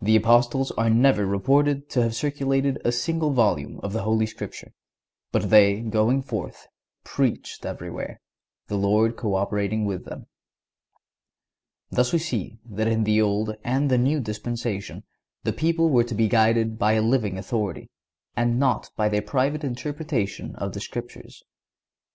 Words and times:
The 0.00 0.16
Apostles 0.16 0.70
are 0.78 0.88
never 0.88 1.26
reported 1.26 1.90
to 1.90 2.02
have 2.02 2.14
circulated 2.14 2.80
a 2.82 2.90
single 2.90 3.30
volume 3.30 3.78
of 3.82 3.92
the 3.92 4.04
Holy 4.04 4.24
Scripture, 4.24 4.72
but 5.32 5.50
"they 5.50 5.82
going 5.82 6.22
forth, 6.22 6.66
preached 7.04 7.66
everywhere, 7.66 8.22
the 8.68 8.78
Lord 8.78 9.18
co 9.18 9.34
operating 9.34 9.84
with 9.84 10.06
them."(143) 10.06 10.28
Thus 11.90 12.10
we 12.10 12.18
see 12.18 12.58
that 12.70 12.88
in 12.88 13.04
the 13.04 13.20
Old 13.20 13.54
and 13.62 13.90
the 13.90 13.98
New 13.98 14.18
Dispensation 14.20 15.04
the 15.42 15.52
people 15.52 15.90
were 15.90 16.04
to 16.04 16.14
be 16.14 16.26
guided 16.26 16.78
by 16.78 16.92
a 16.94 17.02
living 17.02 17.36
authority, 17.36 17.90
and 18.34 18.58
not 18.58 18.88
by 18.96 19.10
their 19.10 19.20
private 19.20 19.62
interpretation 19.62 20.56
of 20.56 20.72
the 20.72 20.80
Scriptures. 20.80 21.42